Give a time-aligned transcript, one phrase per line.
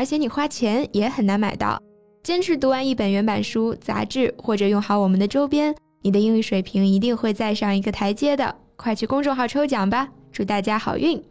[0.00, 1.80] 而且你花钱也很难买到。
[2.22, 8.56] 坚持读完一本原版书、杂志，或者用好我们的周边，你的英语水平一定会再上一个台阶的。
[8.74, 11.22] 快去公众号抽奖吧，祝大家好运！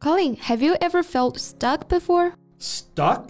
[0.00, 2.32] Colin, have you ever felt stuck before?
[2.58, 3.24] Stuck?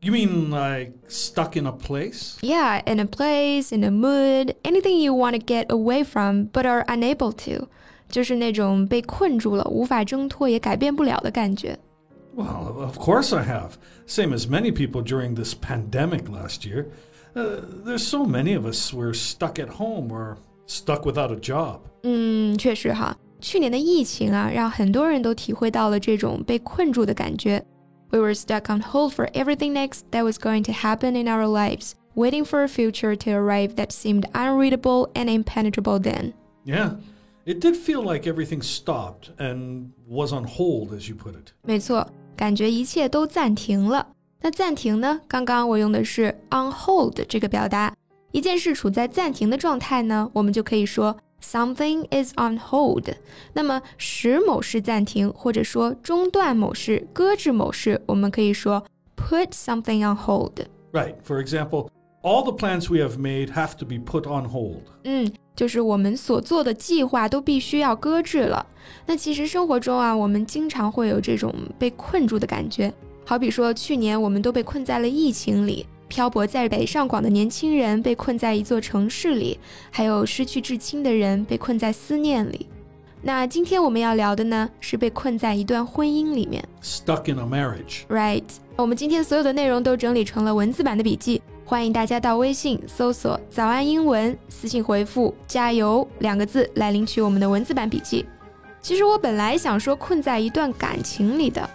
[0.00, 2.36] You mean like stuck in a place?
[2.40, 6.66] Yeah, in a place, in a mood, anything you want to get away from but
[6.66, 7.68] are unable to，
[8.10, 11.78] 就是那种被困住了，无法挣脱也改变不了的感觉。
[12.36, 13.76] Well, of course I have.
[14.06, 16.86] Same as many people during this pandemic last year.
[17.34, 21.80] Uh, there's so many of us were stuck at home or stuck without a job.
[22.02, 27.64] 嗯，确实哈，去年的疫情啊，让很多人都体会到了这种被困住的感觉。
[28.10, 31.92] We were stuck on hold for everything next that was going to happen in our lives,
[32.14, 36.34] waiting for a future to arrive that seemed unreadable and impenetrable then.
[36.64, 36.96] Yeah,
[37.46, 41.52] it did feel like everything stopped and was on hold, as you put it.
[41.66, 42.06] 没错，
[42.37, 44.07] 感觉一切都暂停了。
[44.41, 45.19] 那暂停呢？
[45.27, 47.93] 刚刚我用的是 on hold 这个表达。
[48.31, 53.09] 一件事处在暂停的状态呢，我们就可以说 something is on hold。
[53.53, 60.53] 那么使某事暂停，或者说中断某事、搁置某事，我们可以说 put something on hold。
[60.91, 61.15] Right.
[61.25, 61.89] For example,
[62.27, 64.81] all the plans we have made have to be put on hold.
[65.05, 68.65] 嗯，就是我们所做的计划都必须要搁置了。
[69.05, 72.93] 那其实生活中啊，我们经常会有这种被困住的感觉。
[73.25, 79.57] 好比说，去年我们都被困在了疫情里，漂泊在北上广的年轻人被困在一座城市里，
[79.89, 82.67] 还有失去至亲的人被困在思念里。
[83.21, 86.63] 那今天我们要聊的呢，是被困在一段婚姻里面。
[86.81, 88.05] Stuck in a marriage.
[88.07, 88.43] Right，
[88.75, 98.25] 我们今天所有的内容都整理成了文字版的笔记，欢迎大家到微信搜索“早安英文”，私信回复“加油”两个字来领取我们的文字版笔记。
[98.81, 101.69] 其实我本来想说困在一段感情里的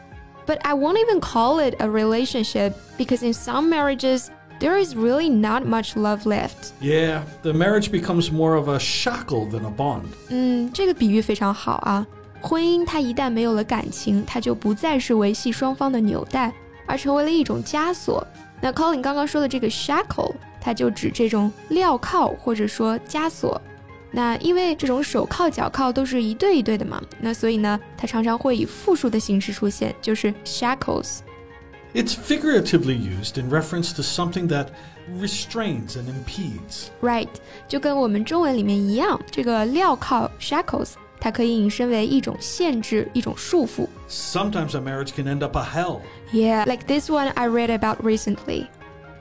[0.47, 4.29] ，but I won't even call it a relationship because in some marriages
[4.61, 6.71] there is really not much love left。
[6.81, 10.05] Yeah, the marriage becomes more of a shackle than a bond.
[10.31, 12.07] 嗯，这个比喻非常好啊。
[12.41, 16.51] 婚姻它一旦没有了感情，它就不再是维系双方的纽带，
[16.87, 18.27] 而成为了一种枷锁。
[18.62, 23.62] 那 Colin 刚刚说的这个 shackle，它就指这种镣铐或者说枷锁。
[24.10, 31.20] 那因为这种手铐、脚铐都是一对一对的嘛，那所以呢，它常常会以复数的形式出现，就是 shackles。
[31.94, 34.68] It's figuratively used in reference to something that
[35.20, 36.88] restrains and impedes.
[37.02, 37.30] Right，
[37.68, 43.88] 就跟我们中文里面一样，这个镣铐 shackles，它可以引申为一种限制、一种束缚。
[44.12, 46.02] Sometimes a marriage can end up a hell.
[46.32, 48.68] Yeah, like this one I read about recently.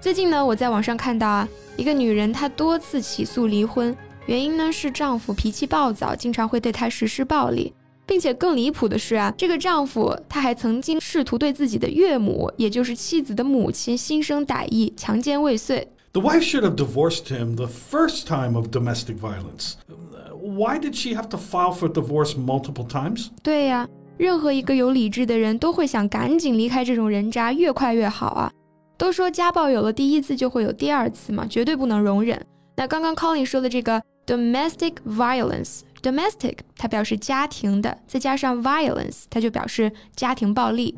[0.01, 3.97] 最近呢，我在网上看到啊，一个女人她多次起诉离婚，
[4.27, 7.73] 原因呢是丈夫脾气暴躁，经常会对她实施暴力，
[8.07, 15.89] 并且更离谱的是啊，这个丈夫他还曾经试图对自己的岳母，也就是妻子的母亲心生歹意，强奸未遂。
[16.13, 19.75] The wife should have divorced him the first time of domestic violence.
[19.91, 23.31] Uh, Why did she have to file for divorce multiple times?
[23.43, 23.89] 对呀、
[24.22, 28.52] 任何一个有理智的人都会想赶紧离开这种人渣，越快越好啊！
[28.96, 32.40] 都说家暴有了第一次就会有第二次嘛，绝对不能容忍。
[32.78, 40.96] 那刚刚 Colin 说的这个 domestic violence，domestic 它表示家庭的，再加上 violence 它就表示家庭暴力。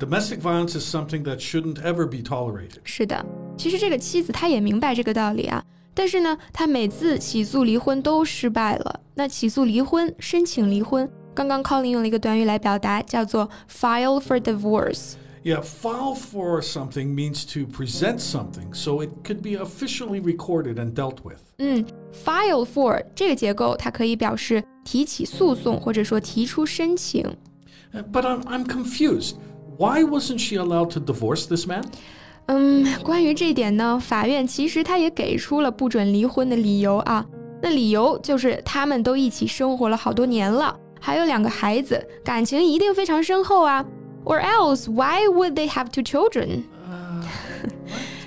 [0.00, 2.80] Domestic violence is something that shouldn't ever be tolerated.
[2.82, 3.24] 是的，
[3.56, 5.62] 其实这个妻子她也明白这个道理啊，
[5.94, 8.98] 但是呢，她每次起诉离婚都失败了。
[9.14, 15.13] 那起诉离婚、申请离婚，刚刚 Colin 用了一个短语来表达，叫做 file for divorce。
[15.41, 20.93] Yeah, file for something means to present something so it could be officially recorded and
[20.93, 21.39] dealt with.
[21.59, 27.23] 嗯，file for 这个结构，它可以表示提起诉讼，或者说提出申请。
[27.93, 29.35] Uh, But I'm, I'm confused.
[29.77, 31.85] Why wasn't she allowed to divorce this man?
[32.47, 37.25] 嗯，关于这一点呢，法院其实他也给出了不准离婚的理由啊。
[37.61, 43.85] 那理由就是他们都一起生活了好多年了， 还有两个孩子，感情一定非常深厚啊。
[44.25, 46.63] Or else, why would they have two children？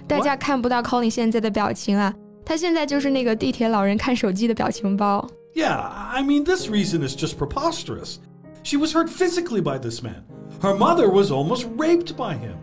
[0.09, 5.27] 大家看不到 Colin 现在的表情啊，他现在就是那个地铁老人看手机的表情包。
[5.55, 8.17] Yeah, I mean, this reason is just preposterous.
[8.63, 10.25] She was hurt physically by this man.
[10.61, 12.57] Her mother was almost raped by him.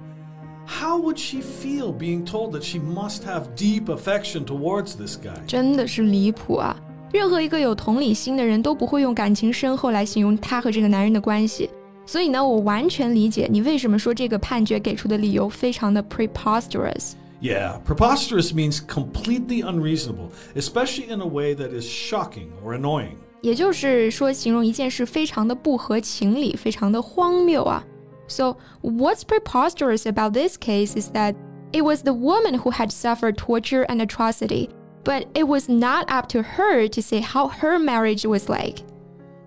[0.69, 5.35] how would she feel being told that she must have deep affection towards this guy?
[5.47, 6.75] 真的是离谱啊！
[7.13, 11.69] 任何一个有同理心的人都不会用感情深厚来形容他和这个男人的关系。
[12.05, 23.15] 所以呢，我完全理解你为什么说这个判决给出的理由非常的 preposterous。Yeah, preposterous means completely unreasonable, especially in a way that is shocking or annoying.
[23.41, 27.83] 也就是说，形容一件事非常的不合情理，非常的荒谬啊。
[28.27, 31.35] So what's preposterous about this case is that
[31.71, 34.69] it was the woman who had suffered torture and atrocity,
[35.04, 38.80] but it was not up to her to say how her marriage was like.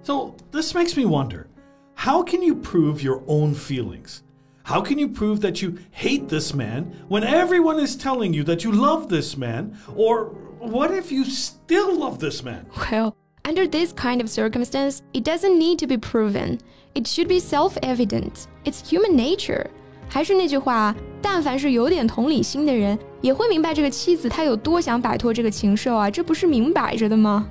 [0.03, 1.47] So this makes me wonder
[1.95, 4.23] how can you prove your own feelings?
[4.63, 8.63] How can you prove that you hate this man when everyone is telling you that
[8.63, 9.77] you love this man?
[9.95, 10.25] Or
[10.59, 12.67] what if you still love this man?
[12.91, 13.15] Well,
[13.45, 16.59] under this kind of circumstance, it doesn't need to be proven.
[16.95, 18.47] It should be self-evident.
[18.65, 19.69] It's human nature.
[20.08, 27.46] 还是那句话，但凡是有点同理心的人，也会明白这个妻子她有多想摆脱这个禽兽啊，这不是明摆着的吗？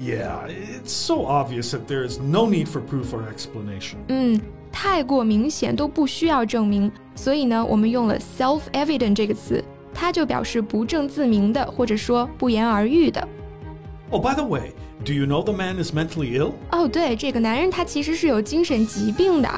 [0.00, 3.96] yeah, it's so obvious that there is no need for proof or explanation.
[4.08, 4.40] 嗯，
[4.72, 9.62] 太过明显都不需要证明，所以呢，我们用了 self-evident 这个词，
[9.94, 13.28] 它就表示不证自明的，或者说不言而喻的。
[14.10, 14.72] Oh, by the way,
[15.04, 16.52] do you know the man is mentally ill?
[16.70, 19.48] 哦，对，这个男人他其实是有精神疾病的。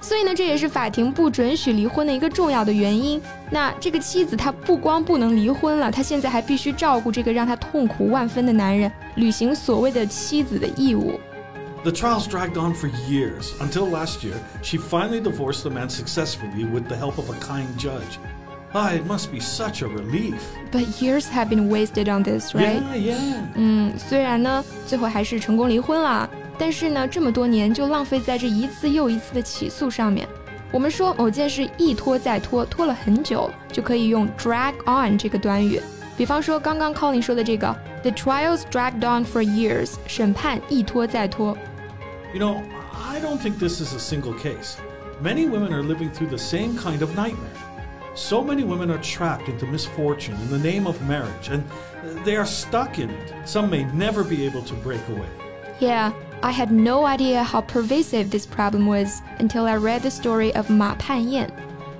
[0.00, 3.20] 所以呢，这也是法庭不准许离婚的一个重要的原因。
[3.50, 11.20] 那这个妻子她不光不能离婚了，她现在还必须照顾这个让她痛苦万分的男人，履行所谓的妻子的义务。
[11.82, 16.88] The trials dragged on for years until last year she finally divorced the man successfully with
[16.88, 18.18] the help of a kind judge.
[18.72, 20.40] Ah, it must be such a relief.
[20.70, 22.80] But years have been wasted on this, right?
[22.94, 23.34] Yeah, yeah.
[23.54, 26.30] 嗯，虽然呢，最后还是成功离婚了。
[26.59, 30.27] 但是呢，这么多年就浪费在这一次又一次的起诉上面。
[30.71, 35.81] 我们说某件事一拖再拖，拖了很久，就可以用 drag on 这个短语。
[36.17, 41.57] 比方说刚刚 Colin 说的这个，the trials dragged on for years，审判一拖再拖。
[42.33, 44.75] You know, I don't think this is a single case.
[45.21, 47.35] Many women are living through the same kind of nightmare.
[48.15, 51.63] So many women are trapped into misfortune in the name of marriage, and
[52.23, 53.33] they are stuck in it.
[53.45, 55.27] Some may never be able to break away.
[55.79, 56.11] Yeah.
[56.41, 60.69] I had no idea how pervasive this problem was until I read the story of
[60.69, 61.49] 马盼燕。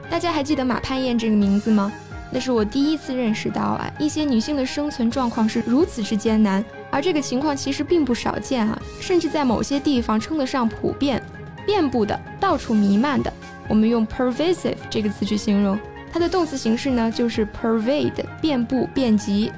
[0.07, 1.91] 大家还记得马盼燕这个名字吗？
[2.31, 11.23] 那是我第一次认识到啊，一些女性的生存状况是如此之艰难，而这个情况其实并不少见啊，甚至在某些地方称得上普遍、
[11.65, 13.31] 遍布的、到处弥漫的。
[13.67, 15.79] 我们用 pervasive 这个词去形容，
[16.11, 19.51] 它的动词形式呢就是 pervade，遍布、遍及。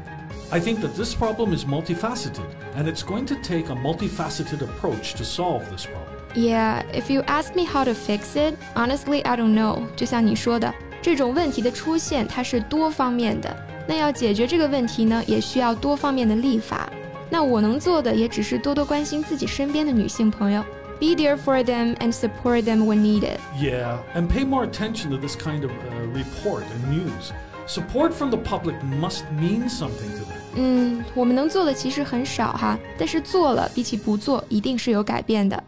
[0.49, 2.45] I think that this problem is multifaceted,
[2.75, 6.17] and it's going to take a multifaceted approach to solve this problem.
[6.35, 9.83] Yeah, if you ask me how to fix it, honestly, I don't know.
[9.95, 13.55] 就像你说的，这种问题的出现它是多方面的，
[13.87, 16.89] 那要解决这个问题呢，也需要多方面的立法。
[17.29, 20.63] 那我能做的也只是多多关心自己身边的女性朋友。
[20.99, 23.37] Be there for them and support them when needed.
[23.59, 27.31] Yeah, and pay more attention to this kind of uh, report and news.
[27.67, 30.40] Support from the public must mean something to them.
[30.54, 35.62] 嗯，我们能做的其实很少哈，但是做了比起不做，一定是有改变的。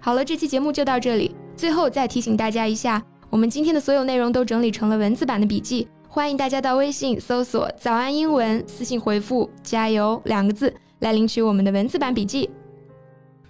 [0.00, 1.34] 好了，这期节目就到这里。
[1.56, 12.48] 最后再提醒大家一下，我们今天的所有内容都整理成了文字版的笔记，欢迎大家到微信搜索“早安英文”，私信回复“加油”两个字来领取我们的文字版笔记。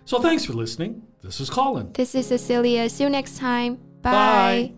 [0.05, 0.95] So thanks for listening.
[1.23, 1.93] This is Colin.
[1.93, 2.89] This is Cecilia.
[2.89, 3.77] See you next time.
[4.03, 4.13] Bye.
[4.13, 4.78] Bye.